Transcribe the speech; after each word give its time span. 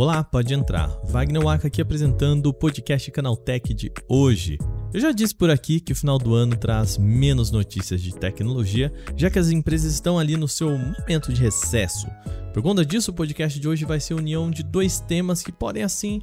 Olá, 0.00 0.24
pode 0.24 0.54
entrar. 0.54 0.88
Wagner 1.04 1.42
Waka 1.42 1.68
aqui 1.68 1.82
apresentando 1.82 2.46
o 2.46 2.54
podcast 2.54 3.10
Canaltech 3.10 3.74
de 3.74 3.92
hoje. 4.08 4.56
Eu 4.94 4.98
já 4.98 5.12
disse 5.12 5.34
por 5.34 5.50
aqui 5.50 5.78
que 5.78 5.92
o 5.92 5.94
final 5.94 6.18
do 6.18 6.34
ano 6.34 6.56
traz 6.56 6.96
menos 6.96 7.50
notícias 7.50 8.00
de 8.00 8.14
tecnologia, 8.14 8.90
já 9.14 9.28
que 9.28 9.38
as 9.38 9.50
empresas 9.50 9.92
estão 9.92 10.18
ali 10.18 10.38
no 10.38 10.48
seu 10.48 10.70
momento 10.70 11.30
de 11.32 11.42
recesso. 11.42 12.06
Por 12.54 12.62
conta 12.62 12.82
disso, 12.82 13.10
o 13.10 13.14
podcast 13.14 13.60
de 13.60 13.68
hoje 13.68 13.84
vai 13.84 14.00
ser 14.00 14.14
a 14.14 14.16
união 14.16 14.50
de 14.50 14.62
dois 14.62 15.00
temas 15.00 15.42
que 15.42 15.52
podem 15.52 15.82
assim 15.82 16.22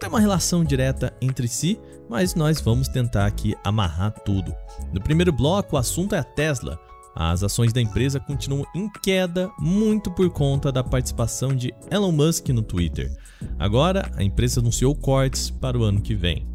ter 0.00 0.08
uma 0.08 0.20
relação 0.20 0.64
direta 0.64 1.12
entre 1.20 1.46
si, 1.48 1.78
mas 2.08 2.34
nós 2.34 2.62
vamos 2.62 2.88
tentar 2.88 3.26
aqui 3.26 3.54
amarrar 3.62 4.12
tudo. 4.24 4.54
No 4.90 5.02
primeiro 5.02 5.32
bloco, 5.32 5.76
o 5.76 5.78
assunto 5.78 6.14
é 6.14 6.18
a 6.18 6.24
Tesla. 6.24 6.80
As 7.20 7.42
ações 7.42 7.72
da 7.72 7.80
empresa 7.80 8.20
continuam 8.20 8.64
em 8.72 8.88
queda 9.02 9.50
muito 9.58 10.08
por 10.08 10.30
conta 10.30 10.70
da 10.70 10.84
participação 10.84 11.52
de 11.52 11.74
Elon 11.90 12.12
Musk 12.12 12.50
no 12.50 12.62
Twitter. 12.62 13.12
Agora, 13.58 14.08
a 14.14 14.22
empresa 14.22 14.60
anunciou 14.60 14.94
cortes 14.94 15.50
para 15.50 15.76
o 15.76 15.82
ano 15.82 16.00
que 16.00 16.14
vem. 16.14 16.46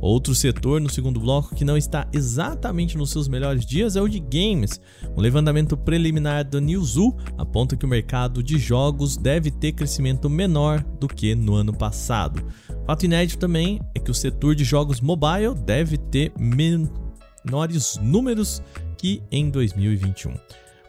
Outro 0.00 0.34
setor 0.34 0.80
no 0.80 0.90
segundo 0.90 1.20
bloco 1.20 1.54
que 1.54 1.64
não 1.64 1.76
está 1.76 2.04
exatamente 2.12 2.98
nos 2.98 3.10
seus 3.10 3.28
melhores 3.28 3.64
dias 3.64 3.94
é 3.94 4.02
o 4.02 4.08
de 4.08 4.18
games. 4.18 4.80
Um 5.16 5.20
levantamento 5.20 5.76
preliminar 5.76 6.44
da 6.44 6.60
Newzoo 6.60 7.16
aponta 7.36 7.76
que 7.76 7.84
o 7.84 7.88
mercado 7.88 8.42
de 8.42 8.58
jogos 8.58 9.16
deve 9.16 9.52
ter 9.52 9.70
crescimento 9.70 10.28
menor 10.28 10.82
do 10.98 11.06
que 11.06 11.36
no 11.36 11.54
ano 11.54 11.72
passado. 11.72 12.44
Fato 12.84 13.04
inédito 13.04 13.38
também 13.38 13.80
é 13.94 14.00
que 14.00 14.10
o 14.10 14.14
setor 14.14 14.56
de 14.56 14.64
jogos 14.64 15.00
mobile 15.00 15.54
deve 15.64 15.96
ter 15.96 16.32
menores 16.36 18.00
números 18.02 18.60
aqui 18.98 19.22
em 19.30 19.48
2021. 19.48 20.34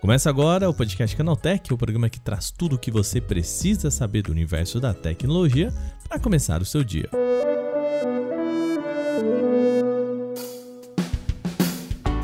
Começa 0.01 0.31
agora 0.31 0.67
o 0.67 0.73
podcast 0.73 1.15
Canaltech, 1.15 1.71
o 1.71 1.77
programa 1.77 2.09
que 2.09 2.19
traz 2.19 2.49
tudo 2.49 2.75
o 2.75 2.79
que 2.79 2.89
você 2.89 3.21
precisa 3.21 3.91
saber 3.91 4.23
do 4.23 4.31
universo 4.31 4.79
da 4.79 4.95
tecnologia 4.95 5.71
para 6.07 6.19
começar 6.19 6.59
o 6.59 6.65
seu 6.65 6.83
dia. 6.83 7.07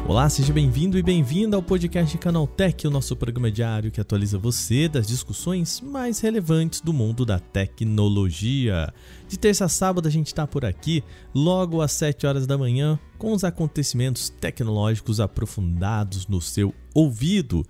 Olá, 0.07 0.29
seja 0.29 0.53
bem-vindo 0.53 0.99
e 0.99 1.01
bem-vinda 1.01 1.57
ao 1.57 1.63
podcast 1.63 2.15
Canaltech, 2.19 2.85
o 2.85 2.91
nosso 2.91 3.15
programa 3.15 3.49
diário 3.49 3.89
que 3.89 3.99
atualiza 3.99 4.37
você 4.37 4.87
das 4.87 5.07
discussões 5.07 5.81
mais 5.81 6.19
relevantes 6.19 6.79
do 6.79 6.93
mundo 6.93 7.25
da 7.25 7.39
tecnologia. 7.39 8.93
De 9.27 9.35
terça 9.35 9.65
a 9.65 9.67
sábado 9.67 10.07
a 10.07 10.11
gente 10.11 10.27
está 10.27 10.45
por 10.45 10.63
aqui, 10.63 11.03
logo 11.33 11.81
às 11.81 11.91
7 11.93 12.27
horas 12.27 12.45
da 12.45 12.55
manhã, 12.55 12.99
com 13.17 13.31
os 13.31 13.43
acontecimentos 13.43 14.29
tecnológicos 14.29 15.19
aprofundados 15.19 16.27
no 16.27 16.39
seu 16.39 16.71
ouvido. 16.93 17.65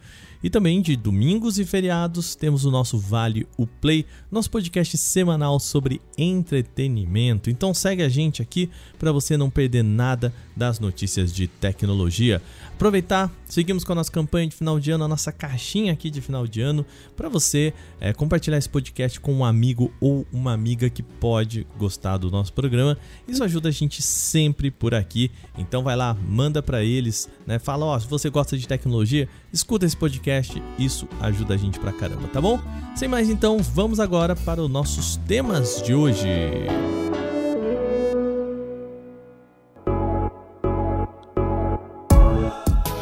E 0.45 0.49
também 0.51 0.79
de 0.79 0.95
domingos 0.95 1.57
e 1.57 1.65
feriados 1.65 2.35
temos 2.35 2.65
o 2.65 2.69
nosso 2.69 2.99
Vale 2.99 3.47
o 3.57 3.65
Play, 3.65 4.05
nosso 4.31 4.51
podcast 4.51 4.95
semanal 4.95 5.59
sobre 5.59 5.99
entretenimento. 6.15 7.49
Então 7.49 7.73
segue 7.73 8.03
a 8.03 8.09
gente 8.09 8.43
aqui 8.43 8.69
para 8.99 9.11
você 9.11 9.37
não 9.37 9.49
perder 9.49 9.83
nada 9.83 10.31
das 10.55 10.79
notícias 10.79 11.33
de 11.33 11.47
tecnologia. 11.47 12.39
Aproveitar, 12.75 13.31
seguimos 13.47 13.83
com 13.83 13.93
a 13.93 13.95
nossa 13.95 14.11
campanha 14.11 14.47
de 14.47 14.55
final 14.55 14.79
de 14.79 14.91
ano, 14.91 15.05
a 15.05 15.07
nossa 15.07 15.31
caixinha 15.31 15.93
aqui 15.93 16.11
de 16.11 16.21
final 16.21 16.45
de 16.45 16.61
ano, 16.61 16.85
para 17.15 17.27
você 17.27 17.73
é, 17.99 18.13
compartilhar 18.13 18.57
esse 18.57 18.69
podcast 18.69 19.19
com 19.19 19.33
um 19.33 19.43
amigo 19.43 19.91
ou 19.99 20.27
uma 20.31 20.53
amiga 20.53 20.91
que 20.91 21.01
pode 21.01 21.65
gostar 21.75 22.17
do 22.17 22.29
nosso 22.29 22.53
programa. 22.53 22.97
Isso 23.27 23.43
ajuda 23.43 23.69
a 23.69 23.71
gente 23.71 24.01
sempre 24.01 24.69
por 24.69 24.93
aqui. 24.93 25.31
Então 25.57 25.83
vai 25.83 25.95
lá, 25.95 26.13
manda 26.13 26.61
para 26.61 26.83
eles, 26.83 27.27
né? 27.47 27.57
Fala, 27.57 27.85
ó, 27.85 27.99
se 27.99 28.07
você 28.07 28.29
gosta 28.29 28.55
de 28.57 28.67
tecnologia, 28.67 29.27
escuta 29.51 29.85
esse 29.85 29.97
podcast, 29.97 30.34
isso 30.77 31.07
ajuda 31.19 31.53
a 31.53 31.57
gente 31.57 31.79
pra 31.79 31.91
caramba, 31.91 32.27
tá 32.27 32.41
bom? 32.41 32.59
Sem 32.95 33.07
mais 33.07 33.29
então, 33.29 33.59
vamos 33.59 33.99
agora 33.99 34.35
para 34.35 34.61
os 34.61 34.69
nossos 34.69 35.17
temas 35.17 35.81
de 35.81 35.93
hoje. 35.93 36.27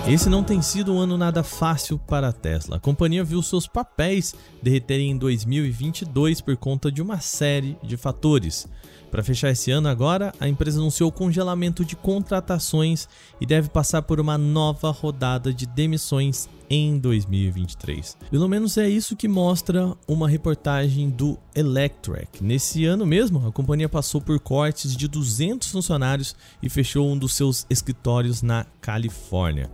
Esse 0.05 0.29
não 0.29 0.43
tem 0.43 0.61
sido 0.61 0.93
um 0.93 0.99
ano 0.99 1.17
nada 1.17 1.43
fácil 1.43 1.97
para 1.97 2.27
a 2.27 2.33
Tesla. 2.33 2.75
A 2.75 2.79
companhia 2.79 3.23
viu 3.23 3.41
seus 3.41 3.65
papéis 3.65 4.35
derreterem 4.61 5.11
em 5.11 5.17
2022 5.17 6.41
por 6.41 6.57
conta 6.57 6.91
de 6.91 7.01
uma 7.01 7.21
série 7.21 7.77
de 7.81 7.95
fatores. 7.95 8.67
Para 9.09 9.23
fechar 9.23 9.51
esse 9.51 9.71
ano 9.71 9.87
agora, 9.87 10.33
a 10.39 10.47
empresa 10.47 10.79
anunciou 10.79 11.11
congelamento 11.11 11.85
de 11.85 11.95
contratações 11.95 13.07
e 13.39 13.45
deve 13.45 13.69
passar 13.69 14.01
por 14.01 14.19
uma 14.19 14.37
nova 14.37 14.91
rodada 14.91 15.53
de 15.53 15.65
demissões 15.65 16.49
em 16.73 16.97
2023. 16.97 18.17
Pelo 18.31 18.49
menos 18.49 18.77
é 18.79 18.89
isso 18.89 19.15
que 19.15 19.27
mostra 19.27 19.95
uma 20.07 20.27
reportagem 20.27 21.07
do 21.07 21.37
Electrek. 21.53 22.43
Nesse 22.43 22.83
ano 22.85 23.05
mesmo, 23.05 23.47
a 23.47 23.51
companhia 23.51 23.87
passou 23.87 24.19
por 24.19 24.39
cortes 24.39 24.95
de 24.95 25.07
200 25.07 25.69
funcionários 25.69 26.35
e 26.63 26.69
fechou 26.69 27.07
um 27.07 27.17
dos 27.17 27.35
seus 27.35 27.67
escritórios 27.69 28.41
na 28.41 28.65
Califórnia. 28.81 29.69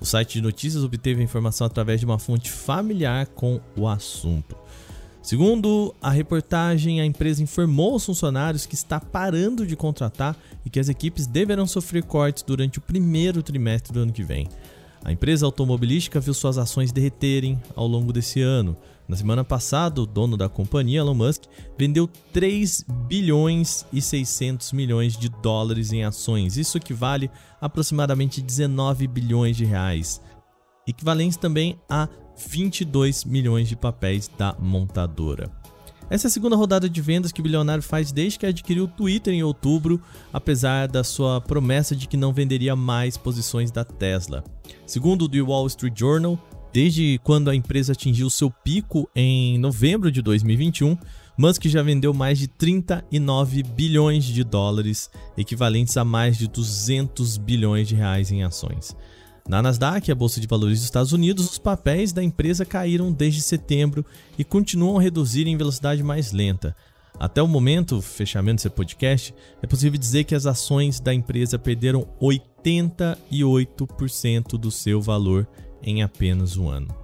O 0.00 0.04
site 0.04 0.34
de 0.34 0.42
notícias 0.42 0.84
obteve 0.84 1.20
a 1.20 1.24
informação 1.24 1.66
através 1.66 1.98
de 1.98 2.06
uma 2.06 2.20
fonte 2.20 2.50
familiar 2.50 3.26
com 3.26 3.60
o 3.76 3.88
assunto. 3.88 4.56
Segundo 5.22 5.94
a 6.02 6.10
reportagem, 6.10 7.00
a 7.00 7.06
empresa 7.06 7.42
informou 7.42 7.94
aos 7.94 8.04
funcionários 8.04 8.66
que 8.66 8.74
está 8.74 9.00
parando 9.00 9.66
de 9.66 9.74
contratar 9.74 10.36
e 10.64 10.70
que 10.70 10.78
as 10.78 10.88
equipes 10.88 11.26
deverão 11.26 11.66
sofrer 11.66 12.04
cortes 12.04 12.42
durante 12.42 12.78
o 12.78 12.82
primeiro 12.82 13.42
trimestre 13.42 13.92
do 13.92 14.00
ano 14.00 14.12
que 14.12 14.22
vem. 14.22 14.46
A 15.04 15.12
empresa 15.12 15.44
automobilística 15.44 16.18
viu 16.18 16.32
suas 16.32 16.56
ações 16.56 16.90
derreterem 16.90 17.62
ao 17.76 17.86
longo 17.86 18.10
desse 18.10 18.40
ano. 18.40 18.74
Na 19.06 19.14
semana 19.14 19.44
passada, 19.44 20.00
o 20.00 20.06
dono 20.06 20.34
da 20.34 20.48
companhia, 20.48 21.00
Elon 21.00 21.12
Musk, 21.12 21.42
vendeu 21.76 22.08
3 22.32 22.86
bilhões 23.06 23.84
e 23.92 24.00
600 24.00 24.72
milhões 24.72 25.14
de 25.14 25.28
dólares 25.28 25.92
em 25.92 26.04
ações. 26.04 26.56
Isso 26.56 26.78
equivale 26.78 27.30
a 27.60 27.66
aproximadamente 27.66 28.40
19 28.40 29.06
bilhões 29.06 29.58
de 29.58 29.66
reais, 29.66 30.22
equivalente 30.86 31.38
também 31.38 31.78
a 31.86 32.08
22 32.48 33.24
milhões 33.24 33.68
de 33.68 33.76
papéis 33.76 34.30
da 34.38 34.56
montadora. 34.58 35.50
Essa 36.08 36.26
é 36.26 36.28
a 36.28 36.30
segunda 36.30 36.56
rodada 36.56 36.88
de 36.88 37.00
vendas 37.02 37.30
que 37.30 37.40
o 37.40 37.42
bilionário 37.42 37.82
faz 37.82 38.10
desde 38.10 38.38
que 38.38 38.46
adquiriu 38.46 38.84
o 38.84 38.88
Twitter 38.88 39.34
em 39.34 39.42
outubro, 39.42 40.00
apesar 40.32 40.88
da 40.88 41.04
sua 41.04 41.42
promessa 41.42 41.94
de 41.94 42.08
que 42.08 42.16
não 42.16 42.32
venderia 42.32 42.74
mais 42.74 43.18
posições 43.18 43.70
da 43.70 43.84
Tesla. 43.84 44.42
Segundo 44.86 45.22
o 45.22 45.28
The 45.28 45.40
Wall 45.40 45.66
Street 45.66 45.98
Journal, 45.98 46.38
desde 46.72 47.20
quando 47.22 47.50
a 47.50 47.54
empresa 47.54 47.92
atingiu 47.92 48.28
seu 48.28 48.50
pico 48.50 49.08
em 49.14 49.58
novembro 49.58 50.10
de 50.10 50.20
2021, 50.20 50.96
Musk 51.36 51.66
já 51.66 51.82
vendeu 51.82 52.14
mais 52.14 52.38
de 52.38 52.46
39 52.46 53.62
bilhões 53.62 54.24
de 54.24 54.44
dólares, 54.44 55.10
equivalentes 55.36 55.96
a 55.96 56.04
mais 56.04 56.36
de 56.36 56.48
200 56.48 57.36
bilhões 57.38 57.88
de 57.88 57.94
reais 57.94 58.30
em 58.30 58.42
ações. 58.42 58.96
Na 59.48 59.60
Nasdaq, 59.60 60.10
a 60.10 60.14
bolsa 60.14 60.40
de 60.40 60.46
valores 60.46 60.78
dos 60.78 60.84
Estados 60.84 61.12
Unidos, 61.12 61.50
os 61.50 61.58
papéis 61.58 62.12
da 62.12 62.22
empresa 62.22 62.64
caíram 62.64 63.12
desde 63.12 63.42
setembro 63.42 64.04
e 64.38 64.44
continuam 64.44 64.98
a 64.98 65.02
reduzir 65.02 65.46
em 65.46 65.56
velocidade 65.56 66.02
mais 66.02 66.32
lenta. 66.32 66.74
Até 67.18 67.42
o 67.42 67.48
momento, 67.48 68.00
fechamento 68.02 68.56
desse 68.56 68.70
podcast, 68.70 69.34
é 69.62 69.66
possível 69.66 69.98
dizer 69.98 70.24
que 70.24 70.34
as 70.34 70.44
ações 70.46 71.00
da 71.00 71.14
empresa 71.14 71.58
perderam 71.58 72.06
88% 72.20 74.58
do 74.58 74.70
seu 74.70 75.00
valor 75.00 75.48
em 75.82 76.02
apenas 76.02 76.56
um 76.56 76.68
ano. 76.68 76.94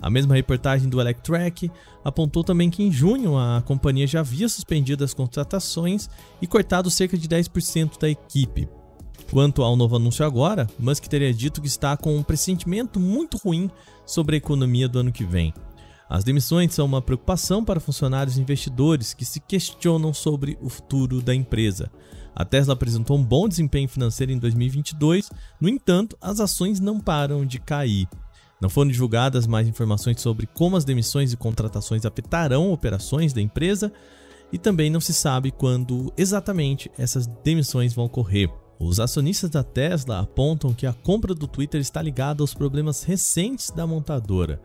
A 0.00 0.08
mesma 0.08 0.36
reportagem 0.36 0.88
do 0.88 1.00
Electrek 1.00 1.68
apontou 2.04 2.44
também 2.44 2.70
que 2.70 2.80
em 2.82 2.92
junho 2.92 3.36
a 3.36 3.60
companhia 3.62 4.06
já 4.06 4.20
havia 4.20 4.48
suspendido 4.48 5.04
as 5.04 5.12
contratações 5.12 6.08
e 6.40 6.46
cortado 6.46 6.90
cerca 6.90 7.18
de 7.18 7.28
10% 7.28 7.98
da 7.98 8.08
equipe. 8.08 8.68
Quanto 9.30 9.62
ao 9.62 9.76
novo 9.76 9.96
anúncio 9.96 10.24
agora, 10.24 10.66
Musk 10.78 11.06
teria 11.06 11.34
dito 11.34 11.60
que 11.60 11.66
está 11.66 11.96
com 11.96 12.16
um 12.16 12.22
pressentimento 12.22 13.00
muito 13.00 13.36
ruim 13.36 13.68
sobre 14.06 14.36
a 14.36 14.38
economia 14.38 14.88
do 14.88 15.00
ano 15.00 15.12
que 15.12 15.24
vem. 15.24 15.52
As 16.08 16.24
demissões 16.24 16.74
são 16.74 16.86
uma 16.86 17.02
preocupação 17.02 17.62
para 17.62 17.80
funcionários 17.80 18.38
e 18.38 18.40
investidores 18.40 19.12
que 19.12 19.24
se 19.24 19.40
questionam 19.40 20.14
sobre 20.14 20.56
o 20.62 20.68
futuro 20.68 21.20
da 21.20 21.34
empresa. 21.34 21.90
A 22.34 22.44
Tesla 22.44 22.72
apresentou 22.72 23.18
um 23.18 23.24
bom 23.24 23.48
desempenho 23.48 23.88
financeiro 23.88 24.32
em 24.32 24.38
2022, 24.38 25.30
no 25.60 25.68
entanto, 25.68 26.16
as 26.20 26.40
ações 26.40 26.80
não 26.80 26.98
param 26.98 27.44
de 27.44 27.58
cair. 27.58 28.08
Não 28.60 28.70
foram 28.70 28.90
divulgadas 28.90 29.46
mais 29.46 29.68
informações 29.68 30.20
sobre 30.20 30.46
como 30.46 30.76
as 30.76 30.84
demissões 30.84 31.32
e 31.32 31.36
contratações 31.36 32.06
afetarão 32.06 32.72
operações 32.72 33.32
da 33.32 33.40
empresa 33.40 33.92
e 34.52 34.58
também 34.58 34.90
não 34.90 35.00
se 35.00 35.12
sabe 35.12 35.50
quando 35.50 36.12
exatamente 36.16 36.90
essas 36.96 37.26
demissões 37.44 37.92
vão 37.92 38.06
ocorrer. 38.06 38.50
Os 38.80 38.98
acionistas 38.98 39.50
da 39.50 39.62
Tesla 39.62 40.20
apontam 40.20 40.72
que 40.72 40.86
a 40.86 40.92
compra 40.92 41.34
do 41.34 41.46
Twitter 41.46 41.80
está 41.80 42.00
ligada 42.00 42.42
aos 42.42 42.54
problemas 42.54 43.02
recentes 43.02 43.70
da 43.70 43.86
montadora. 43.86 44.60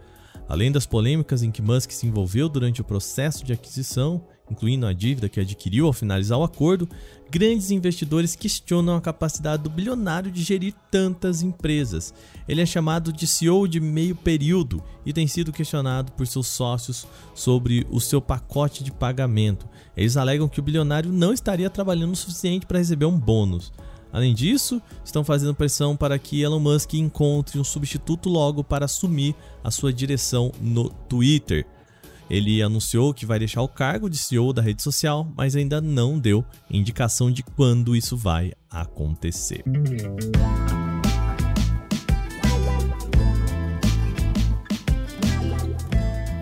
Além 0.48 0.72
das 0.72 0.86
polêmicas 0.86 1.42
em 1.42 1.52
que 1.52 1.62
Musk 1.62 1.92
se 1.92 2.06
envolveu 2.06 2.50
durante 2.50 2.82
o 2.82 2.84
processo 2.84 3.44
de 3.44 3.54
aquisição, 3.54 4.26
incluindo 4.50 4.86
a 4.86 4.94
dívida 4.94 5.30
que 5.30 5.40
adquiriu 5.40 5.88
ao 5.88 5.94
finalizar 5.94 6.38
o 6.38 6.44
acordo, 6.44 6.88
grandes 7.32 7.72
investidores 7.72 8.36
questionam 8.36 8.96
a 8.96 9.02
capacidade 9.02 9.64
do 9.64 9.70
bilionário 9.70 10.30
de 10.30 10.44
gerir 10.44 10.74
tantas 10.92 11.42
empresas. 11.42 12.14
Ele 12.48 12.62
é 12.62 12.66
chamado 12.66 13.12
de 13.12 13.26
CEO 13.26 13.68
de 13.68 13.80
meio 13.80 14.16
período 14.16 14.84
e 15.06 15.14
tem 15.14 15.28
sido 15.28 15.52
questionado 15.52 16.12
por 16.12 16.28
seus 16.28 16.48
sócios 16.48 17.08
sobre 17.34 17.88
o 17.90 18.00
seu 18.00 18.22
pacote 18.22 18.84
de 18.84 18.92
pagamento. 18.92 19.68
Eles 19.96 20.18
alegam 20.18 20.48
que 20.48 20.60
o 20.60 20.64
bilionário 20.64 21.12
não 21.12 21.34
estaria 21.34 21.70
trabalhando 21.70 22.14
o 22.14 22.18
suficiente 22.18 22.66
para 22.66 22.80
receber 22.80 23.06
um 23.06 23.18
bônus. 23.18 23.72
Além 24.14 24.36
disso, 24.36 24.80
estão 25.04 25.24
fazendo 25.24 25.56
pressão 25.56 25.98
para 25.98 26.20
que 26.20 26.40
Elon 26.40 26.60
Musk 26.60 26.94
encontre 26.94 27.60
um 27.60 27.64
substituto 27.64 28.30
logo 28.30 28.64
para 28.64 28.86
assumir 28.86 29.36
a 29.64 29.72
sua 29.72 29.92
direção 29.92 30.52
no 30.62 30.88
Twitter. 30.90 31.66
Ele 32.30 32.62
anunciou 32.62 33.14
que 33.14 33.26
vai 33.26 33.40
deixar 33.40 33.64
o 33.64 33.68
cargo 33.68 34.08
de 34.08 34.18
CEO 34.18 34.54
da 34.54 34.62
rede 34.62 34.84
social, 34.84 35.28
mas 35.36 35.56
ainda 35.56 35.82
não 35.82 36.20
deu 36.20 36.46
indicação 36.70 37.32
de 37.32 37.42
quando 37.42 37.96
isso 37.96 38.16
vai 38.16 38.54
acontecer. 38.70 39.64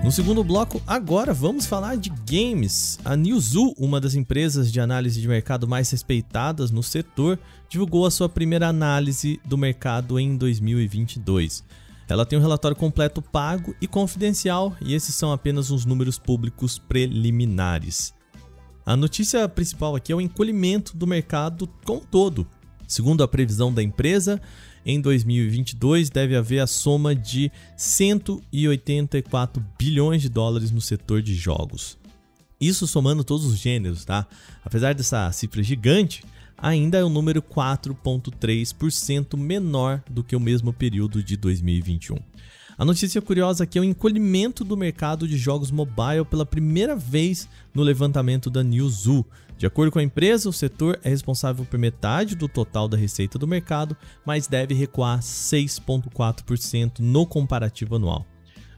No 0.03 0.11
segundo 0.11 0.43
bloco, 0.43 0.81
agora 0.87 1.31
vamos 1.31 1.67
falar 1.67 1.95
de 1.95 2.11
games. 2.27 2.97
A 3.05 3.15
Newzoo, 3.15 3.75
uma 3.77 4.01
das 4.01 4.15
empresas 4.15 4.71
de 4.71 4.79
análise 4.79 5.21
de 5.21 5.27
mercado 5.27 5.67
mais 5.67 5.91
respeitadas 5.91 6.71
no 6.71 6.81
setor, 6.81 7.37
divulgou 7.69 8.07
a 8.07 8.11
sua 8.11 8.27
primeira 8.27 8.67
análise 8.67 9.39
do 9.45 9.55
mercado 9.59 10.19
em 10.19 10.35
2022. 10.35 11.63
Ela 12.09 12.25
tem 12.25 12.37
um 12.37 12.41
relatório 12.41 12.75
completo 12.75 13.21
pago 13.21 13.75
e 13.79 13.87
confidencial, 13.87 14.75
e 14.81 14.95
esses 14.95 15.13
são 15.13 15.31
apenas 15.31 15.69
os 15.69 15.85
números 15.85 16.17
públicos 16.17 16.79
preliminares. 16.79 18.11
A 18.83 18.97
notícia 18.97 19.47
principal 19.47 19.95
aqui 19.95 20.11
é 20.11 20.15
o 20.15 20.19
encolhimento 20.19 20.97
do 20.97 21.05
mercado 21.05 21.69
como 21.85 22.01
todo. 22.01 22.47
Segundo 22.91 23.23
a 23.23 23.27
previsão 23.27 23.73
da 23.73 23.81
empresa, 23.81 24.41
em 24.85 24.99
2022 24.99 26.09
deve 26.09 26.35
haver 26.35 26.59
a 26.59 26.67
soma 26.67 27.15
de 27.15 27.49
184 27.77 29.65
bilhões 29.79 30.21
de 30.21 30.27
dólares 30.27 30.71
no 30.71 30.81
setor 30.81 31.21
de 31.21 31.33
jogos. 31.33 31.97
Isso 32.59 32.85
somando 32.85 33.23
todos 33.23 33.45
os 33.45 33.57
gêneros, 33.57 34.03
tá? 34.03 34.27
Apesar 34.61 34.93
dessa 34.93 35.31
cifra 35.31 35.63
gigante, 35.63 36.21
ainda 36.57 36.97
é 36.97 37.05
um 37.05 37.09
número 37.09 37.41
4,3% 37.41 39.37
menor 39.37 40.03
do 40.09 40.21
que 40.21 40.35
o 40.35 40.39
mesmo 40.39 40.73
período 40.73 41.23
de 41.23 41.37
2021. 41.37 42.17
A 42.81 42.83
notícia 42.83 43.21
curiosa 43.21 43.63
aqui 43.63 43.77
é 43.77 43.81
o 43.81 43.85
encolhimento 43.85 44.63
do 44.63 44.75
mercado 44.75 45.27
de 45.27 45.37
jogos 45.37 45.69
mobile 45.69 46.25
pela 46.27 46.47
primeira 46.47 46.95
vez 46.95 47.47
no 47.75 47.83
levantamento 47.83 48.49
da 48.49 48.63
Newzoo. 48.63 49.23
De 49.55 49.67
acordo 49.67 49.91
com 49.91 49.99
a 49.99 50.03
empresa, 50.03 50.49
o 50.49 50.51
setor 50.51 50.99
é 51.03 51.09
responsável 51.09 51.63
por 51.63 51.77
metade 51.77 52.35
do 52.35 52.47
total 52.47 52.87
da 52.87 52.97
receita 52.97 53.37
do 53.37 53.47
mercado, 53.47 53.95
mas 54.25 54.47
deve 54.47 54.73
recuar 54.73 55.19
6,4% 55.19 56.97
no 56.97 57.23
comparativo 57.23 57.97
anual. 57.97 58.25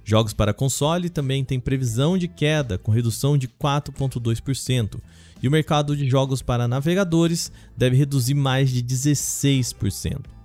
Jogos 0.03 0.33
para 0.33 0.53
console 0.53 1.09
também 1.09 1.45
tem 1.45 1.57
previsão 1.57 2.17
de 2.17 2.27
queda, 2.27 2.77
com 2.77 2.91
redução 2.91 3.37
de 3.37 3.47
4,2%, 3.47 4.99
e 5.41 5.47
o 5.47 5.51
mercado 5.51 5.95
de 5.95 6.09
jogos 6.09 6.41
para 6.41 6.67
navegadores 6.67 7.53
deve 7.77 7.95
reduzir 7.95 8.33
mais 8.33 8.69
de 8.69 8.83
16%. 8.83 10.42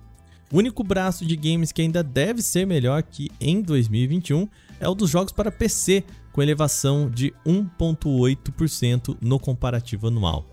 O 0.51 0.57
único 0.57 0.83
braço 0.83 1.25
de 1.25 1.35
games 1.35 1.71
que 1.71 1.81
ainda 1.81 2.03
deve 2.03 2.41
ser 2.41 2.65
melhor 2.65 3.03
que 3.03 3.29
em 3.39 3.61
2021 3.61 4.47
é 4.79 4.89
o 4.89 4.95
dos 4.95 5.09
jogos 5.09 5.31
para 5.31 5.51
PC, 5.51 6.03
com 6.31 6.41
elevação 6.41 7.09
de 7.09 7.33
1,8% 7.45 9.17
no 9.21 9.39
comparativo 9.39 10.07
anual. 10.07 10.45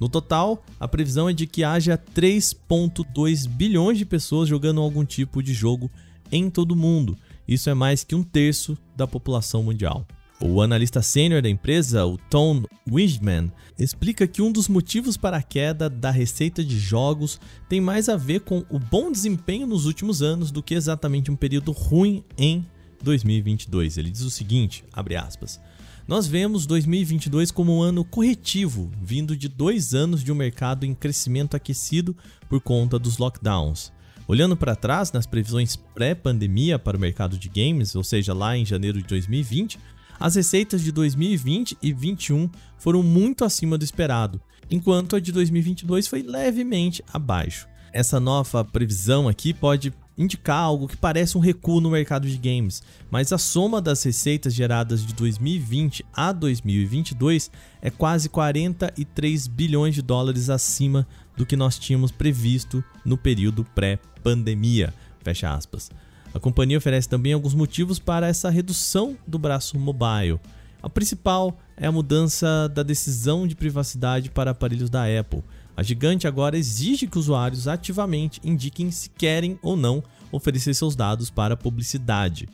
No 0.00 0.08
total, 0.08 0.64
a 0.78 0.86
previsão 0.86 1.28
é 1.28 1.32
de 1.32 1.46
que 1.46 1.64
haja 1.64 1.98
3,2 1.98 3.48
bilhões 3.48 3.98
de 3.98 4.06
pessoas 4.06 4.48
jogando 4.48 4.80
algum 4.80 5.04
tipo 5.04 5.42
de 5.42 5.52
jogo 5.52 5.90
em 6.30 6.48
todo 6.48 6.72
o 6.72 6.76
mundo, 6.76 7.18
isso 7.50 7.68
é 7.68 7.74
mais 7.74 8.04
que 8.04 8.14
um 8.14 8.22
terço 8.22 8.78
da 8.96 9.08
população 9.08 9.64
mundial. 9.64 10.06
O 10.42 10.62
analista 10.62 11.02
sênior 11.02 11.42
da 11.42 11.50
empresa, 11.50 12.06
o 12.06 12.16
Tom 12.16 12.62
Wigman, 12.90 13.52
explica 13.78 14.26
que 14.26 14.40
um 14.40 14.50
dos 14.50 14.68
motivos 14.68 15.18
para 15.18 15.36
a 15.36 15.42
queda 15.42 15.90
da 15.90 16.10
receita 16.10 16.64
de 16.64 16.78
jogos 16.78 17.38
tem 17.68 17.78
mais 17.78 18.08
a 18.08 18.16
ver 18.16 18.40
com 18.40 18.64
o 18.70 18.78
bom 18.78 19.12
desempenho 19.12 19.66
nos 19.66 19.84
últimos 19.84 20.22
anos 20.22 20.50
do 20.50 20.62
que 20.62 20.74
exatamente 20.74 21.30
um 21.30 21.36
período 21.36 21.72
ruim 21.72 22.24
em 22.38 22.64
2022. 23.02 23.98
Ele 23.98 24.10
diz 24.10 24.22
o 24.22 24.30
seguinte, 24.30 24.82
abre 24.90 25.14
aspas, 25.14 25.60
nós 26.08 26.26
vemos 26.26 26.64
2022 26.64 27.50
como 27.50 27.76
um 27.76 27.82
ano 27.82 28.02
corretivo, 28.02 28.90
vindo 29.00 29.36
de 29.36 29.46
dois 29.46 29.92
anos 29.92 30.24
de 30.24 30.32
um 30.32 30.34
mercado 30.34 30.86
em 30.86 30.94
crescimento 30.94 31.54
aquecido 31.54 32.16
por 32.48 32.62
conta 32.62 32.98
dos 32.98 33.18
lockdowns. 33.18 33.92
Olhando 34.26 34.56
para 34.56 34.74
trás 34.74 35.12
nas 35.12 35.26
previsões 35.26 35.76
pré-pandemia 35.76 36.78
para 36.78 36.96
o 36.96 37.00
mercado 37.00 37.36
de 37.36 37.48
games, 37.48 37.94
ou 37.94 38.02
seja, 38.02 38.32
lá 38.32 38.56
em 38.56 38.64
janeiro 38.64 39.02
de 39.02 39.06
2020, 39.06 39.78
as 40.20 40.34
receitas 40.34 40.82
de 40.82 40.92
2020 40.92 41.78
e 41.82 41.92
2021 41.92 42.50
foram 42.76 43.02
muito 43.02 43.44
acima 43.44 43.78
do 43.78 43.84
esperado, 43.84 44.40
enquanto 44.70 45.16
a 45.16 45.20
de 45.20 45.32
2022 45.32 46.06
foi 46.06 46.22
levemente 46.22 47.02
abaixo. 47.10 47.66
Essa 47.92 48.20
nova 48.20 48.62
previsão 48.62 49.26
aqui 49.26 49.54
pode 49.54 49.92
indicar 50.16 50.58
algo 50.58 50.86
que 50.86 50.96
parece 50.96 51.38
um 51.38 51.40
recuo 51.40 51.80
no 51.80 51.90
mercado 51.90 52.28
de 52.28 52.36
games, 52.36 52.82
mas 53.10 53.32
a 53.32 53.38
soma 53.38 53.80
das 53.80 54.02
receitas 54.02 54.52
geradas 54.52 55.04
de 55.04 55.14
2020 55.14 56.04
a 56.12 56.30
2022 56.30 57.50
é 57.80 57.88
quase 57.88 58.28
43 58.28 59.46
bilhões 59.46 59.94
de 59.94 60.02
dólares 60.02 60.50
acima 60.50 61.08
do 61.34 61.46
que 61.46 61.56
nós 61.56 61.78
tínhamos 61.78 62.10
previsto 62.10 62.84
no 63.04 63.16
período 63.16 63.64
pré-pandemia. 63.74 64.92
Fecha 65.22 65.54
aspas. 65.54 65.90
A 66.32 66.38
companhia 66.38 66.78
oferece 66.78 67.08
também 67.08 67.32
alguns 67.32 67.54
motivos 67.54 67.98
para 67.98 68.28
essa 68.28 68.50
redução 68.50 69.16
do 69.26 69.38
braço 69.38 69.78
mobile. 69.78 70.38
A 70.82 70.88
principal 70.88 71.58
é 71.76 71.86
a 71.86 71.92
mudança 71.92 72.68
da 72.68 72.82
decisão 72.82 73.46
de 73.46 73.54
privacidade 73.54 74.30
para 74.30 74.52
aparelhos 74.52 74.88
da 74.88 75.04
Apple. 75.04 75.42
A 75.76 75.82
gigante 75.82 76.26
agora 76.26 76.56
exige 76.56 77.06
que 77.06 77.18
usuários 77.18 77.66
ativamente 77.66 78.40
indiquem 78.44 78.90
se 78.90 79.10
querem 79.10 79.58
ou 79.62 79.76
não 79.76 80.02
oferecer 80.30 80.74
seus 80.74 80.94
dados 80.94 81.30
para 81.30 81.56
publicidade. 81.56 82.48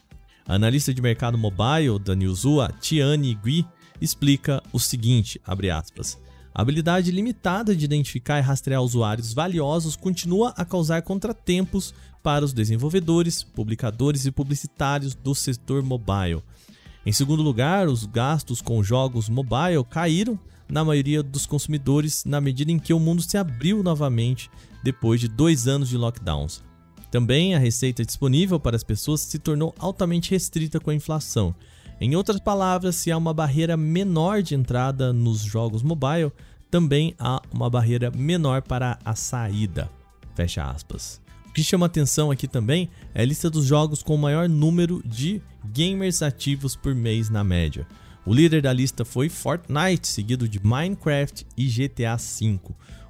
A 0.49 0.55
analista 0.55 0.94
de 0.94 1.02
mercado 1.02 1.37
mobile 1.37 1.99
da 1.99 2.14
Newzoo, 2.14 2.67
Tiane 2.81 3.34
Gui, 3.34 3.67
explica 4.00 4.62
o 4.73 4.78
seguinte, 4.78 5.40
aspas, 5.44 6.19
a 6.56 6.62
habilidade 6.62 7.10
limitada 7.10 7.76
de 7.76 7.84
identificar 7.84 8.38
e 8.38 8.40
rastrear 8.40 8.80
usuários 8.80 9.34
valiosos 9.34 9.94
continua 9.94 10.54
a 10.56 10.64
causar 10.64 11.02
contratempos 11.02 11.92
para 12.22 12.46
os 12.46 12.54
desenvolvedores, 12.54 13.42
publicadores 13.42 14.24
e 14.24 14.30
publicitários 14.30 15.14
do 15.14 15.34
setor 15.34 15.82
mobile. 15.82 16.42
Em 17.04 17.12
segundo 17.12 17.42
lugar, 17.42 17.88
os 17.88 18.06
gastos 18.06 18.62
com 18.62 18.82
jogos 18.82 19.28
mobile 19.28 19.84
caíram 19.90 20.38
na 20.66 20.82
maioria 20.82 21.22
dos 21.22 21.44
consumidores 21.44 22.25
na 22.25 22.40
medida 22.40 22.72
em 22.72 22.78
que 22.78 22.94
o 22.94 22.98
mundo 22.98 23.20
se 23.20 23.36
abriu 23.36 23.82
novamente 23.82 24.50
depois 24.82 25.20
de 25.20 25.28
dois 25.28 25.68
anos 25.68 25.90
de 25.90 25.98
lockdowns. 25.98 26.64
Também 27.10 27.54
a 27.54 27.58
receita 27.58 28.02
disponível 28.02 28.58
para 28.58 28.76
as 28.76 28.82
pessoas 28.82 29.20
se 29.20 29.38
tornou 29.38 29.75
altamente 29.78 30.30
restrita 30.30 30.80
com 30.80 30.88
a 30.88 30.94
inflação. 30.94 31.54
Em 32.00 32.14
outras 32.14 32.38
palavras, 32.38 32.96
se 32.96 33.10
há 33.10 33.16
uma 33.16 33.32
barreira 33.32 33.76
menor 33.76 34.42
de 34.42 34.54
entrada 34.54 35.12
nos 35.12 35.40
jogos 35.40 35.82
mobile, 35.82 36.30
também 36.70 37.14
há 37.18 37.40
uma 37.50 37.70
barreira 37.70 38.10
menor 38.10 38.60
para 38.60 38.98
a 39.04 39.14
saída. 39.14 39.90
Fecha 40.34 40.62
aspas. 40.62 41.20
O 41.46 41.52
que 41.52 41.62
chama 41.62 41.86
atenção 41.86 42.30
aqui 42.30 42.46
também 42.46 42.90
é 43.14 43.22
a 43.22 43.24
lista 43.24 43.48
dos 43.48 43.64
jogos 43.64 44.02
com 44.02 44.14
o 44.14 44.18
maior 44.18 44.46
número 44.46 45.02
de 45.06 45.40
gamers 45.64 46.20
ativos 46.20 46.76
por 46.76 46.94
mês 46.94 47.30
na 47.30 47.42
média. 47.42 47.86
O 48.26 48.34
líder 48.34 48.60
da 48.60 48.72
lista 48.74 49.02
foi 49.02 49.30
Fortnite, 49.30 50.06
seguido 50.06 50.46
de 50.46 50.60
Minecraft 50.62 51.46
e 51.56 51.66
GTA 51.66 52.16
V. 52.16 52.60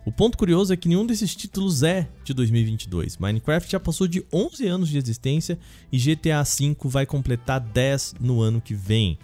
O 0.07 0.13
ponto 0.13 0.39
curioso 0.39 0.73
é 0.73 0.77
que 0.77 0.89
nenhum 0.89 1.05
desses 1.05 1.35
títulos 1.35 1.83
é 1.83 2.09
de 2.23 2.33
2022. 2.33 3.17
Minecraft 3.17 3.73
já 3.73 3.81
passou 3.81 4.07
de 4.07 4.25
11 4.33 4.65
anos 4.69 4.89
de 4.89 4.99
existência 4.99 5.59
e 5.91 5.99
GTA 5.99 6.45
V 6.45 6.77
vai 6.85 7.05
completar 7.05 7.59
10 7.59 8.15
no 8.21 8.41
ano 8.41 8.61
que 8.61 8.73
vem. 8.73 9.19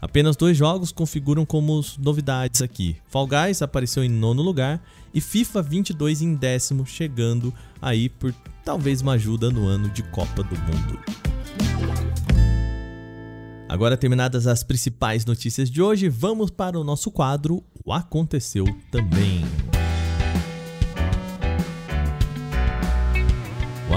Apenas 0.00 0.34
dois 0.34 0.56
jogos 0.56 0.90
configuram 0.90 1.44
como 1.44 1.78
novidades 1.98 2.62
aqui. 2.62 2.96
Fall 3.06 3.26
Guys 3.26 3.60
apareceu 3.60 4.02
em 4.02 4.08
nono 4.08 4.40
lugar 4.40 4.82
e 5.12 5.20
FIFA 5.20 5.60
22 5.60 6.22
em 6.22 6.34
décimo, 6.34 6.86
chegando 6.86 7.52
aí 7.80 8.08
por 8.08 8.32
talvez 8.64 9.02
uma 9.02 9.12
ajuda 9.12 9.50
no 9.50 9.66
ano 9.66 9.90
de 9.90 10.02
Copa 10.04 10.42
do 10.42 10.56
Mundo. 10.56 10.98
Agora 13.68 13.94
terminadas 13.94 14.46
as 14.46 14.62
principais 14.62 15.26
notícias 15.26 15.70
de 15.70 15.82
hoje, 15.82 16.08
vamos 16.08 16.50
para 16.50 16.80
o 16.80 16.84
nosso 16.84 17.10
quadro 17.10 17.62
O 17.84 17.92
Aconteceu 17.92 18.64
Também. 18.90 19.44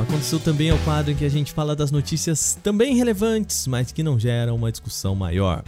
Aconteceu 0.08 0.40
Também 0.40 0.70
é 0.70 0.74
o 0.74 0.80
quadro 0.86 1.12
em 1.12 1.16
que 1.16 1.26
a 1.26 1.30
gente 1.30 1.52
fala 1.52 1.76
das 1.76 1.92
notícias 1.92 2.58
também 2.64 2.96
relevantes, 2.96 3.68
mas 3.68 3.92
que 3.92 4.02
não 4.02 4.18
geram 4.18 4.56
uma 4.56 4.72
discussão 4.72 5.14
maior. 5.14 5.66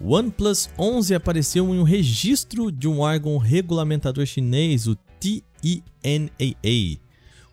O 0.00 0.14
OnePlus 0.14 0.70
11 0.78 1.12
apareceu 1.12 1.74
em 1.74 1.80
um 1.80 1.82
registro 1.82 2.70
de 2.70 2.86
um 2.86 3.00
órgão 3.00 3.38
regulamentador 3.38 4.24
chinês, 4.24 4.86
o 4.86 4.96
TENAA. 5.18 7.00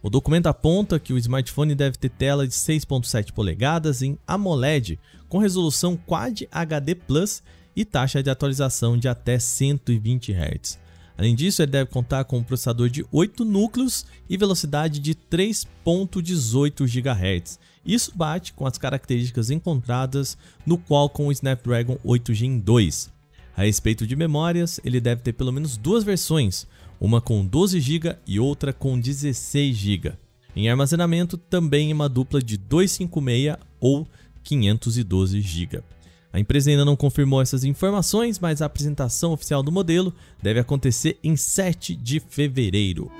O 0.04 0.10
documento 0.10 0.46
aponta 0.46 1.00
que 1.00 1.14
o 1.14 1.18
smartphone 1.18 1.74
deve 1.74 1.98
ter 1.98 2.10
tela 2.10 2.48
de 2.48 2.54
6.7 2.54 3.32
polegadas 3.32 4.04
em 4.04 4.20
AMOLED, 4.28 5.00
com 5.28 5.40
resolução 5.40 5.98
Quad 5.98 6.44
HD 6.52 6.94
Plus 6.94 7.42
e 7.76 7.84
taxa 7.84 8.22
de 8.22 8.30
atualização 8.30 8.96
de 8.98 9.08
até 9.08 9.40
120 9.40 10.32
Hz. 10.32 10.83
Além 11.18 11.36
disso, 11.36 11.62
ele 11.62 11.72
deve 11.72 11.90
contar 11.90 12.24
com 12.24 12.38
um 12.38 12.44
processador 12.44 12.90
de 12.90 13.06
8 13.12 13.46
núcleos 13.46 14.06
e 14.30 14.36
velocidade 14.36 15.00
de 15.00 15.14
3.18 15.14 16.86
GHz. 16.86 17.60
Isso 17.86 18.12
bate 18.16 18.54
com 18.54 18.66
as 18.66 18.78
características 18.78 19.52
encontradas 19.52 20.38
no 20.66 20.78
Qualcomm 20.78 21.32
Snapdragon 21.32 21.98
8 22.04 22.34
Gen 22.34 22.60
2. 22.60 23.12
A 23.56 23.64
respeito 23.64 24.08
de 24.08 24.16
memórias, 24.16 24.80
ele 24.84 25.00
deve 25.00 25.22
ter 25.22 25.34
pelo 25.34 25.52
menos 25.52 25.78
duas 25.78 26.04
versões, 26.04 26.66
uma 27.00 27.22
com 27.22 27.46
12 27.46 27.80
GB 27.80 28.16
e 28.26 28.40
outra 28.40 28.74
com 28.74 29.00
16 29.00 29.76
GB. 29.76 30.14
Em 30.56 30.70
armazenamento, 30.70 31.38
também 31.38 31.92
uma 31.92 32.10
dupla 32.10 32.42
de 32.42 32.58
256 32.58 33.58
ou 33.80 34.08
512 34.44 35.42
GB. 35.42 35.84
A 36.34 36.40
empresa 36.40 36.72
ainda 36.72 36.84
não 36.84 36.96
confirmou 36.96 37.44
essas 37.44 37.64
informações, 37.64 38.40
mas 38.40 38.60
a 38.60 38.66
apresentação 38.66 39.34
oficial 39.34 39.62
do 39.62 39.72
modelo 39.72 40.12
deve 40.42 40.60
acontecer 40.60 41.20
em 41.24 41.36
7 41.36 41.96
de 41.96 42.20
fevereiro. 42.20 43.12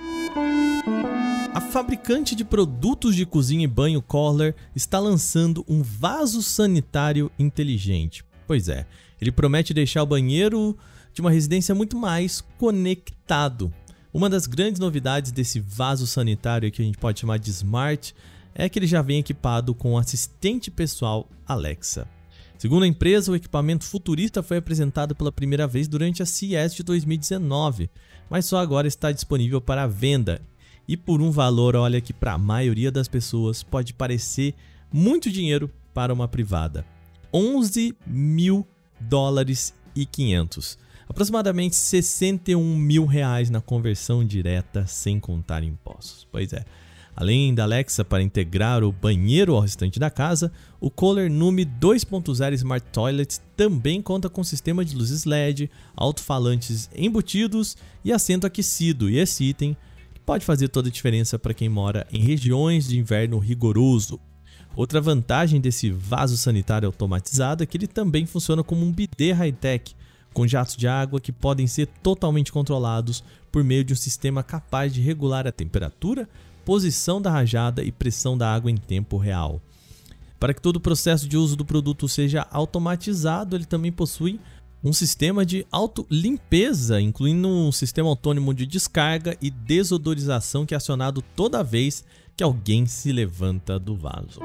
A 1.54 1.62
fabricante 1.62 2.36
de 2.36 2.44
produtos 2.44 3.16
de 3.16 3.24
cozinha 3.24 3.66
e 3.66 3.68
banho 3.68 4.02
Kohler 4.02 4.56
está 4.76 4.98
lançando 4.98 5.64
um 5.68 5.84
vaso 5.84 6.42
sanitário 6.42 7.32
inteligente. 7.38 8.26
Pois 8.48 8.68
é, 8.68 8.88
ele 9.22 9.32
promete 9.32 9.76
deixar 9.76 10.02
o 10.02 10.08
banheiro 10.08 10.76
de 11.14 11.22
uma 11.22 11.30
residência 11.30 11.76
muito 11.76 11.96
mais 11.96 12.42
conectado. 12.58 13.72
Uma 14.12 14.28
das 14.28 14.48
grandes 14.48 14.80
novidades 14.80 15.32
desse 15.32 15.60
vaso 15.60 16.08
sanitário 16.08 16.72
que 16.72 16.82
a 16.82 16.86
gente 16.86 16.98
pode 16.98 17.20
chamar 17.20 17.38
de 17.38 17.52
smart 17.52 18.16
é 18.56 18.68
que 18.68 18.80
ele 18.80 18.88
já 18.88 19.04
vem 19.04 19.20
equipado 19.20 19.76
com 19.76 19.94
o 19.94 19.98
assistente 20.00 20.72
pessoal 20.72 21.30
Alexa. 21.46 22.08
Segundo 22.64 22.84
a 22.84 22.88
empresa, 22.88 23.30
o 23.30 23.36
equipamento 23.36 23.84
futurista 23.84 24.42
foi 24.42 24.56
apresentado 24.56 25.14
pela 25.14 25.34
primeira 25.34 25.68
vez 25.68 25.86
durante 25.86 26.24
a 26.24 26.26
CES 26.26 26.74
de 26.74 26.82
2019, 26.82 27.90
mas 28.30 28.46
só 28.46 28.58
agora 28.58 28.88
está 28.88 29.12
disponível 29.12 29.60
para 29.60 29.86
venda. 29.86 30.42
E 30.88 30.96
por 30.96 31.22
um 31.22 31.30
valor, 31.30 31.76
olha 31.76 32.00
que 32.00 32.14
para 32.14 32.32
a 32.32 32.38
maioria 32.38 32.90
das 32.90 33.10
pessoas 33.10 33.64
pode 33.64 33.94
parecer 33.94 34.56
muito 34.90 35.30
dinheiro 35.30 35.70
para 35.94 36.14
uma 36.14 36.26
privada. 36.26 36.86
11 37.34 37.98
mil 38.08 38.66
dólares 38.98 39.74
e 39.94 40.06
500. 40.06 40.80
Aproximadamente 41.10 41.76
61 41.76 42.78
mil 42.78 43.06
reais 43.06 43.50
na 43.50 43.60
conversão 43.60 44.24
direta 44.24 44.88
sem 44.88 45.20
contar 45.20 45.66
impostos. 45.66 46.26
Pois 46.32 46.54
é. 46.54 46.64
Além 47.16 47.54
da 47.54 47.64
Alexa 47.64 48.04
para 48.04 48.24
integrar 48.24 48.84
o 48.84 48.92
banheiro 48.92 49.54
ao 49.54 49.62
restante 49.62 50.00
da 50.00 50.10
casa, 50.10 50.52
o 50.82 50.90
Kohler 50.90 51.32
Nume 51.32 51.64
2.0 51.64 52.54
Smart 52.54 52.86
Toilet 52.92 53.40
também 53.56 54.02
conta 54.02 54.30
com 54.30 54.44
sistema 54.44 54.84
de 54.84 54.96
luzes 54.96 55.24
LED, 55.24 55.70
alto-falantes 55.96 56.90
embutidos 56.96 57.78
e 58.04 58.12
assento 58.12 58.48
aquecido, 58.48 59.10
e 59.10 59.20
esse 59.20 59.44
item 59.44 59.78
pode 60.26 60.44
fazer 60.44 60.70
toda 60.70 60.90
a 60.90 60.92
diferença 60.92 61.38
para 61.38 61.54
quem 61.54 61.70
mora 61.70 62.08
em 62.12 62.22
regiões 62.22 62.88
de 62.88 62.98
inverno 62.98 63.38
rigoroso. 63.38 64.20
Outra 64.76 65.00
vantagem 65.00 65.62
desse 65.62 65.92
vaso 65.92 66.36
sanitário 66.36 66.88
automatizado 66.88 67.62
é 67.62 67.66
que 67.66 67.78
ele 67.78 67.86
também 67.86 68.26
funciona 68.26 68.64
como 68.64 68.84
um 68.84 68.92
bidê 68.92 69.32
high-tech, 69.32 69.96
com 70.34 70.48
jatos 70.48 70.76
de 70.76 70.88
água 70.88 71.22
que 71.22 71.32
podem 71.32 71.68
ser 71.68 71.86
totalmente 72.02 72.52
controlados 72.52 73.24
por 73.52 73.64
meio 73.64 73.84
de 73.84 73.94
um 73.94 73.96
sistema 73.96 74.42
capaz 74.42 74.92
de 74.92 75.00
regular 75.00 75.46
a 75.46 75.52
temperatura, 75.52 76.28
posição 76.66 77.22
da 77.22 77.32
rajada 77.32 77.84
e 77.84 77.92
pressão 77.92 78.38
da 78.38 78.54
água 78.54 78.72
em 78.72 78.78
tempo 78.78 79.18
real. 79.18 79.62
Para 80.40 80.54
que 80.54 80.62
todo 80.62 80.78
o 80.78 80.82
processo 80.82 81.28
de 81.28 81.38
uso 81.38 81.56
do 81.56 81.64
produto 81.64 82.08
seja 82.08 82.46
automatizado, 82.52 83.56
ele 83.56 83.66
também 83.66 83.92
possui 83.92 84.40
um 84.84 84.92
sistema 84.92 85.46
de 85.46 85.66
auto-limpeza, 85.72 87.00
incluindo 87.00 87.48
um 87.48 87.72
sistema 87.72 88.10
autônomo 88.10 88.54
de 88.54 88.66
descarga 88.66 89.38
e 89.42 89.50
desodorização 89.50 90.66
que 90.66 90.74
é 90.74 90.78
acionado 90.78 91.24
toda 91.36 91.64
vez 91.64 92.04
que 92.36 92.44
alguém 92.44 92.86
se 92.86 93.12
levanta 93.12 93.80
do 93.80 93.96
vaso. 93.96 94.42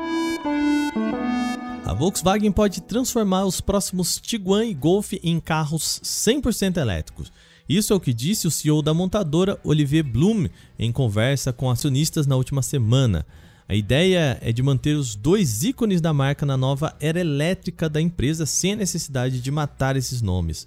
A 1.84 1.94
Volkswagen 1.94 2.52
pode 2.52 2.82
transformar 2.82 3.46
os 3.46 3.60
próximos 3.60 4.20
Tiguan 4.20 4.66
e 4.66 4.74
Golf 4.74 5.14
em 5.22 5.40
carros 5.40 6.00
100% 6.04 6.76
elétricos. 6.76 7.32
Isso 7.68 7.92
é 7.92 7.96
o 7.96 8.00
que 8.00 8.14
disse 8.14 8.46
o 8.46 8.50
CEO 8.50 8.80
da 8.80 8.94
montadora 8.94 9.60
Olivier 9.62 10.02
Blum 10.02 10.48
em 10.78 10.90
conversa 10.90 11.52
com 11.52 11.70
acionistas 11.70 12.26
na 12.26 12.34
última 12.34 12.62
semana. 12.62 13.26
A 13.68 13.74
ideia 13.74 14.38
é 14.40 14.50
de 14.50 14.62
manter 14.62 14.96
os 14.96 15.14
dois 15.14 15.62
ícones 15.62 16.00
da 16.00 16.14
marca 16.14 16.46
na 16.46 16.56
nova 16.56 16.96
era 16.98 17.20
elétrica 17.20 17.86
da 17.86 18.00
empresa 18.00 18.46
sem 18.46 18.72
a 18.72 18.76
necessidade 18.76 19.42
de 19.42 19.50
matar 19.50 19.96
esses 19.96 20.22
nomes. 20.22 20.66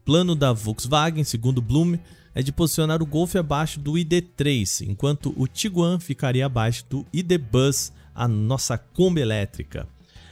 O 0.00 0.04
plano 0.04 0.36
da 0.36 0.52
Volkswagen, 0.52 1.24
segundo 1.24 1.60
Blum, 1.60 1.98
é 2.32 2.42
de 2.42 2.52
posicionar 2.52 3.02
o 3.02 3.06
Golf 3.06 3.34
abaixo 3.34 3.80
do 3.80 3.94
ID3, 3.94 4.86
enquanto 4.88 5.34
o 5.36 5.48
Tiguan 5.48 5.98
ficaria 5.98 6.46
abaixo 6.46 6.84
do 6.88 7.04
ID 7.12 7.38
Buzz, 7.38 7.92
a 8.14 8.28
nossa 8.28 8.78
Kombi 8.78 9.20
elétrica. 9.20 9.88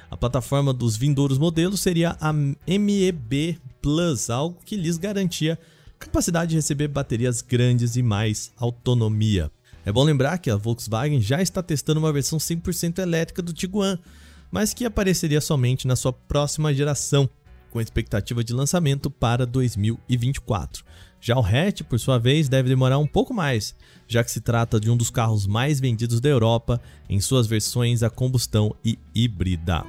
A 0.09 0.17
plataforma 0.17 0.73
dos 0.73 0.97
vindouros 0.97 1.39
modelos 1.39 1.81
seria 1.81 2.17
a 2.21 2.33
MEB 2.33 3.59
Plus, 3.83 4.31
algo 4.31 4.59
que 4.65 4.77
lhes 4.77 4.97
garantia 4.97 5.59
capacidade 6.05 6.51
de 6.51 6.57
receber 6.57 6.89
baterias 6.89 7.41
grandes 7.41 7.97
e 7.97 8.03
mais 8.03 8.53
autonomia. 8.57 9.51
É 9.85 9.93
bom 9.93 10.05
lembrar 10.05 10.39
que 10.39 10.51
a 10.51 10.57
Volkswagen 10.57 11.21
já 11.21 11.43
está 11.43 11.63
testando 11.63 12.01
uma 12.01 12.13
versão 12.13 12.39
100% 12.39 12.99
elétrica 12.99 13.43
do 13.43 13.53
Tiguan, 13.53 13.99
mas 14.51 14.73
que 14.73 14.85
apareceria 14.85 15.41
somente 15.41 15.87
na 15.87 15.97
sua 15.97 16.13
próxima 16.13 16.73
geração, 16.73 17.29
com 17.71 17.81
expectativa 17.81 18.45
de 18.45 18.53
lançamento 18.53 19.11
para 19.11 19.45
2024. 19.45 20.85
Já 21.21 21.37
o 21.37 21.45
hatch, 21.45 21.83
por 21.83 21.99
sua 21.99 22.19
vez, 22.19 22.49
deve 22.49 22.69
demorar 22.69 22.99
um 22.99 23.07
pouco 23.07 23.35
mais, 23.35 23.75
já 24.07 24.23
que 24.23 24.31
se 24.31 24.41
trata 24.41 24.79
de 24.79 24.91
um 24.91 24.97
dos 24.97 25.11
carros 25.11 25.47
mais 25.47 25.81
vendidos 25.81 26.21
da 26.21 26.29
Europa 26.29 26.81
em 27.09 27.21
suas 27.21 27.47
versões 27.47 28.03
a 28.03 28.11
combustão 28.11 28.75
e 28.85 28.99
híbrida. 29.15 29.85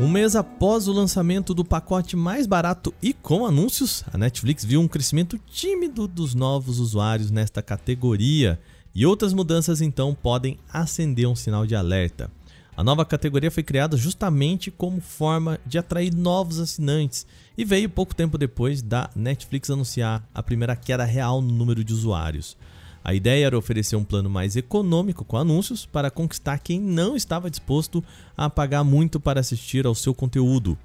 Um 0.00 0.08
mês 0.08 0.34
após 0.34 0.88
o 0.88 0.94
lançamento 0.94 1.52
do 1.52 1.62
pacote 1.62 2.16
mais 2.16 2.46
barato 2.46 2.94
e 3.02 3.12
com 3.12 3.44
anúncios, 3.44 4.02
a 4.10 4.16
Netflix 4.16 4.64
viu 4.64 4.80
um 4.80 4.88
crescimento 4.88 5.38
tímido 5.46 6.08
dos 6.08 6.34
novos 6.34 6.78
usuários 6.78 7.30
nesta 7.30 7.60
categoria 7.60 8.58
e 8.94 9.04
outras 9.04 9.34
mudanças 9.34 9.82
então 9.82 10.14
podem 10.14 10.58
acender 10.72 11.28
um 11.28 11.36
sinal 11.36 11.66
de 11.66 11.76
alerta. 11.76 12.30
A 12.74 12.82
nova 12.82 13.04
categoria 13.04 13.50
foi 13.50 13.62
criada 13.62 13.94
justamente 13.94 14.70
como 14.70 15.02
forma 15.02 15.60
de 15.66 15.76
atrair 15.76 16.14
novos 16.14 16.58
assinantes 16.58 17.26
e 17.54 17.62
veio 17.62 17.90
pouco 17.90 18.14
tempo 18.14 18.38
depois 18.38 18.80
da 18.80 19.10
Netflix 19.14 19.68
anunciar 19.68 20.26
a 20.32 20.42
primeira 20.42 20.74
queda 20.74 21.04
real 21.04 21.42
no 21.42 21.52
número 21.52 21.84
de 21.84 21.92
usuários. 21.92 22.56
A 23.02 23.14
ideia 23.14 23.46
era 23.46 23.58
oferecer 23.58 23.96
um 23.96 24.04
plano 24.04 24.28
mais 24.28 24.56
econômico 24.56 25.24
com 25.24 25.36
anúncios 25.36 25.86
para 25.86 26.10
conquistar 26.10 26.58
quem 26.58 26.80
não 26.80 27.16
estava 27.16 27.50
disposto 27.50 28.04
a 28.36 28.50
pagar 28.50 28.84
muito 28.84 29.18
para 29.18 29.40
assistir 29.40 29.86
ao 29.86 29.94
seu 29.94 30.14
conteúdo. 30.14 30.76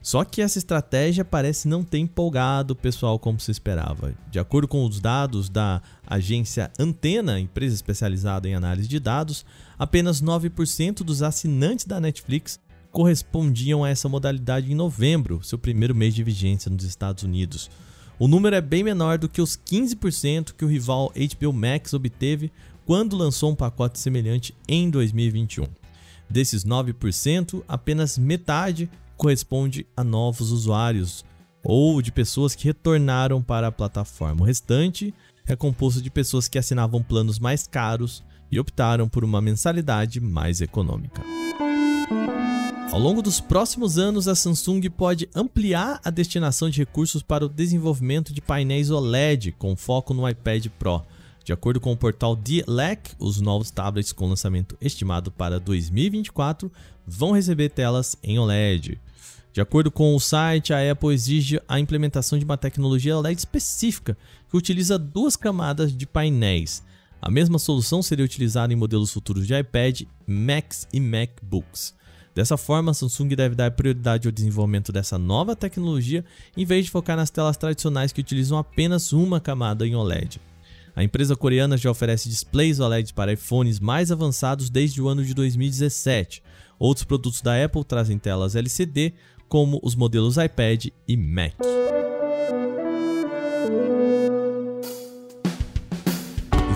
Só 0.00 0.24
que 0.24 0.40
essa 0.40 0.58
estratégia 0.58 1.24
parece 1.24 1.66
não 1.66 1.82
ter 1.82 1.98
empolgado 1.98 2.72
o 2.72 2.76
pessoal 2.76 3.18
como 3.18 3.40
se 3.40 3.50
esperava. 3.50 4.14
De 4.30 4.38
acordo 4.38 4.68
com 4.68 4.84
os 4.84 5.00
dados 5.00 5.48
da 5.48 5.82
agência 6.06 6.70
Antena, 6.78 7.40
empresa 7.40 7.74
especializada 7.74 8.48
em 8.48 8.54
análise 8.54 8.88
de 8.88 9.00
dados, 9.00 9.44
apenas 9.78 10.22
9% 10.22 11.02
dos 11.02 11.22
assinantes 11.22 11.84
da 11.84 12.00
Netflix 12.00 12.60
correspondiam 12.90 13.84
a 13.84 13.90
essa 13.90 14.08
modalidade 14.08 14.70
em 14.70 14.74
novembro, 14.74 15.42
seu 15.42 15.58
primeiro 15.58 15.94
mês 15.94 16.14
de 16.14 16.22
vigência 16.22 16.70
nos 16.70 16.84
Estados 16.84 17.22
Unidos. 17.24 17.68
O 18.18 18.26
número 18.26 18.56
é 18.56 18.60
bem 18.60 18.82
menor 18.82 19.16
do 19.16 19.28
que 19.28 19.40
os 19.40 19.56
15% 19.56 20.52
que 20.54 20.64
o 20.64 20.68
rival 20.68 21.12
HBO 21.14 21.52
Max 21.52 21.94
obteve 21.94 22.50
quando 22.84 23.16
lançou 23.16 23.52
um 23.52 23.54
pacote 23.54 24.00
semelhante 24.00 24.52
em 24.66 24.90
2021. 24.90 25.66
Desses 26.28 26.64
9%, 26.64 27.62
apenas 27.68 28.18
metade 28.18 28.90
corresponde 29.16 29.86
a 29.96 30.02
novos 30.02 30.50
usuários 30.50 31.24
ou 31.62 32.02
de 32.02 32.10
pessoas 32.10 32.56
que 32.56 32.64
retornaram 32.64 33.40
para 33.40 33.68
a 33.68 33.72
plataforma. 33.72 34.42
O 34.42 34.44
restante 34.44 35.14
é 35.46 35.54
composto 35.54 36.02
de 36.02 36.10
pessoas 36.10 36.48
que 36.48 36.58
assinavam 36.58 37.02
planos 37.02 37.38
mais 37.38 37.68
caros 37.68 38.24
e 38.50 38.58
optaram 38.58 39.08
por 39.08 39.22
uma 39.22 39.40
mensalidade 39.40 40.20
mais 40.20 40.60
econômica. 40.60 41.22
Ao 42.90 42.98
longo 42.98 43.20
dos 43.20 43.38
próximos 43.38 43.98
anos, 43.98 44.26
a 44.26 44.34
Samsung 44.34 44.80
pode 44.88 45.28
ampliar 45.34 46.00
a 46.02 46.08
destinação 46.08 46.70
de 46.70 46.78
recursos 46.78 47.22
para 47.22 47.44
o 47.44 47.48
desenvolvimento 47.48 48.32
de 48.32 48.40
painéis 48.40 48.90
OLED 48.90 49.52
com 49.52 49.76
foco 49.76 50.14
no 50.14 50.26
iPad 50.26 50.66
Pro. 50.78 51.02
De 51.44 51.52
acordo 51.52 51.80
com 51.80 51.92
o 51.92 51.96
portal 51.96 52.34
D-Lec, 52.34 53.10
os 53.18 53.42
novos 53.42 53.70
tablets 53.70 54.10
com 54.10 54.26
lançamento 54.26 54.76
estimado 54.80 55.30
para 55.30 55.60
2024 55.60 56.72
vão 57.06 57.32
receber 57.32 57.68
telas 57.68 58.16
em 58.22 58.38
OLED. 58.38 58.98
De 59.52 59.60
acordo 59.60 59.90
com 59.90 60.14
o 60.14 60.20
site, 60.20 60.72
a 60.72 60.90
Apple 60.90 61.12
exige 61.12 61.60
a 61.68 61.78
implementação 61.78 62.38
de 62.38 62.44
uma 62.44 62.56
tecnologia 62.56 63.18
LED 63.18 63.38
específica 63.38 64.16
que 64.50 64.56
utiliza 64.56 64.98
duas 64.98 65.36
camadas 65.36 65.94
de 65.94 66.06
painéis. 66.06 66.82
A 67.20 67.30
mesma 67.30 67.58
solução 67.58 68.02
seria 68.02 68.24
utilizada 68.24 68.72
em 68.72 68.76
modelos 68.76 69.12
futuros 69.12 69.46
de 69.46 69.58
iPad, 69.58 70.02
Macs 70.26 70.88
e 70.92 71.00
MacBooks. 71.00 71.97
Dessa 72.38 72.56
forma, 72.56 72.92
a 72.92 72.94
Samsung 72.94 73.30
deve 73.30 73.56
dar 73.56 73.72
prioridade 73.72 74.28
ao 74.28 74.32
desenvolvimento 74.32 74.92
dessa 74.92 75.18
nova 75.18 75.56
tecnologia 75.56 76.24
em 76.56 76.64
vez 76.64 76.84
de 76.84 76.90
focar 76.92 77.16
nas 77.16 77.30
telas 77.30 77.56
tradicionais 77.56 78.12
que 78.12 78.20
utilizam 78.20 78.56
apenas 78.56 79.12
uma 79.12 79.40
camada 79.40 79.84
em 79.84 79.96
OLED. 79.96 80.40
A 80.94 81.02
empresa 81.02 81.34
coreana 81.34 81.76
já 81.76 81.90
oferece 81.90 82.28
displays 82.28 82.78
OLED 82.78 83.12
para 83.12 83.32
iPhones 83.32 83.80
mais 83.80 84.12
avançados 84.12 84.70
desde 84.70 85.02
o 85.02 85.08
ano 85.08 85.24
de 85.24 85.34
2017. 85.34 86.40
Outros 86.78 87.02
produtos 87.02 87.40
da 87.40 87.64
Apple 87.64 87.82
trazem 87.82 88.20
telas 88.20 88.54
LCD, 88.54 89.14
como 89.48 89.80
os 89.82 89.96
modelos 89.96 90.36
iPad 90.36 90.90
e 91.08 91.16
Mac. 91.16 91.77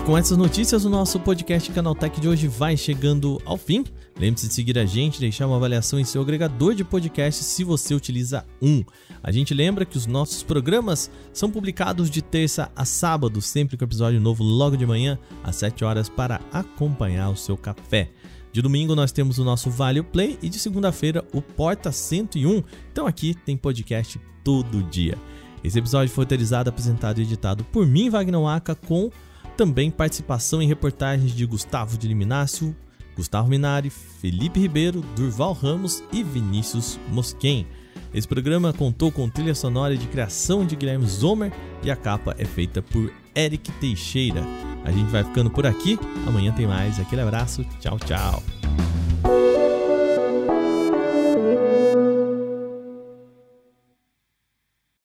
Com 0.05 0.17
essas 0.17 0.37
notícias, 0.37 0.83
o 0.83 0.89
nosso 0.89 1.17
podcast 1.17 1.71
Canaltech 1.71 2.19
de 2.19 2.27
hoje 2.27 2.47
vai 2.47 2.75
chegando 2.75 3.41
ao 3.45 3.57
fim. 3.57 3.85
Lembre-se 4.19 4.49
de 4.49 4.53
seguir 4.53 4.77
a 4.77 4.85
gente, 4.85 5.19
deixar 5.19 5.47
uma 5.47 5.55
avaliação 5.55 5.97
em 5.97 6.03
seu 6.03 6.21
agregador 6.21 6.75
de 6.75 6.83
podcast 6.83 7.41
se 7.43 7.63
você 7.63 7.95
utiliza 7.95 8.45
um. 8.61 8.83
A 9.23 9.31
gente 9.31 9.53
lembra 9.53 9.85
que 9.85 9.95
os 9.95 10.05
nossos 10.05 10.43
programas 10.43 11.09
são 11.31 11.49
publicados 11.49 12.09
de 12.09 12.21
terça 12.21 12.69
a 12.75 12.83
sábado, 12.83 13.41
sempre 13.41 13.77
com 13.77 13.85
episódio 13.85 14.19
novo 14.19 14.43
logo 14.43 14.75
de 14.75 14.85
manhã, 14.85 15.17
às 15.41 15.55
7 15.55 15.85
horas, 15.85 16.09
para 16.09 16.41
acompanhar 16.51 17.29
o 17.29 17.37
seu 17.37 17.55
café. 17.55 18.11
De 18.51 18.61
domingo 18.61 18.95
nós 18.95 19.11
temos 19.11 19.39
o 19.39 19.43
nosso 19.45 19.69
Vale 19.69 20.03
Play 20.03 20.37
e 20.41 20.49
de 20.49 20.59
segunda-feira 20.59 21.23
o 21.33 21.41
Porta 21.41 21.93
101. 21.93 22.61
Então 22.91 23.07
aqui 23.07 23.33
tem 23.45 23.55
podcast 23.55 24.19
todo 24.43 24.83
dia. 24.83 25.17
Esse 25.63 25.79
episódio 25.79 26.13
foi 26.13 26.25
roteirizado, 26.25 26.69
apresentado 26.69 27.19
e 27.19 27.23
editado 27.23 27.63
por 27.63 27.87
mim, 27.87 28.09
Wagner 28.09 28.41
Waka, 28.41 28.75
com 28.75 29.09
também 29.55 29.91
participação 29.91 30.61
em 30.61 30.67
reportagens 30.67 31.31
de 31.33 31.45
Gustavo 31.45 31.97
de 31.97 32.07
Liminácio, 32.07 32.75
Gustavo 33.15 33.47
Minari, 33.47 33.89
Felipe 33.89 34.59
Ribeiro, 34.59 35.01
Durval 35.15 35.53
Ramos 35.53 36.03
e 36.11 36.23
Vinícius 36.23 36.99
Mosquen. 37.09 37.67
Esse 38.13 38.27
programa 38.27 38.73
contou 38.73 39.11
com 39.11 39.29
trilha 39.29 39.55
sonora 39.55 39.97
de 39.97 40.07
criação 40.07 40.65
de 40.65 40.75
Guilherme 40.75 41.07
Zomer 41.07 41.51
e 41.83 41.89
a 41.89 41.95
capa 41.95 42.35
é 42.37 42.45
feita 42.45 42.81
por 42.81 43.11
Eric 43.35 43.71
Teixeira. 43.73 44.43
A 44.85 44.91
gente 44.91 45.09
vai 45.09 45.23
ficando 45.23 45.49
por 45.49 45.65
aqui, 45.65 45.97
amanhã 46.27 46.51
tem 46.51 46.67
mais. 46.67 46.99
Aquele 46.99 47.21
abraço, 47.21 47.63
tchau, 47.79 47.97
tchau. 47.99 48.62